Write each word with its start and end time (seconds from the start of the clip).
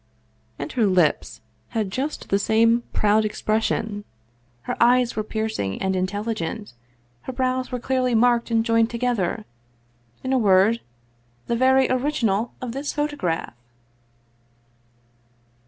And 0.57 0.71
her 0.71 0.87
lips 0.87 1.41
had 1.69 1.91
just 1.91 2.29
the 2.29 2.39
same 2.39 2.81
proud 2.91 3.23
expression. 3.23 4.03
Her 4.63 4.75
eyes 4.81 5.15
were 5.15 5.21
piercing 5.23 5.79
and 5.79 5.95
intelligent, 5.95 6.73
her 7.21 7.31
brows 7.31 7.71
were 7.71 7.79
clearly 7.79 8.15
marked 8.15 8.49
and 8.49 8.65
joined 8.65 8.89
together 8.89 9.45
in 10.23 10.33
a 10.33 10.39
word, 10.39 10.81
the 11.45 11.55
very 11.55 11.87
original 11.87 12.51
of 12.63 12.71
this 12.71 12.91
photograph 12.91 13.53